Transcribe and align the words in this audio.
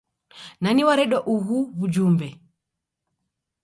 Nani 0.63 0.81
wareda 0.87 1.17
ugho 1.33 1.57
w'ujumbe? 1.77 2.27